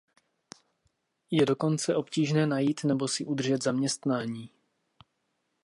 Je 1.31 1.45
dokonce 1.45 1.95
obtížné 1.95 2.47
najít 2.47 2.83
nebo 2.83 3.07
si 3.07 3.25
udržet 3.25 3.63
zaměstnání. 3.63 4.49